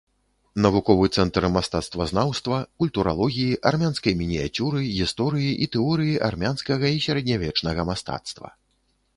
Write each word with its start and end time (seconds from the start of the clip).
Навуковы 0.65 1.09
цэнтр 1.19 1.43
мастацтвазнаўства, 1.57 2.57
культуралогіі, 2.83 3.59
армянскай 3.73 4.15
мініяцюры, 4.23 4.79
гісторыі 4.97 5.51
і 5.67 5.69
тэорыі 5.77 6.19
армянскага 6.31 6.85
і 6.97 7.05
сярэднявечнага 7.09 7.81
мастацтва. 7.93 8.47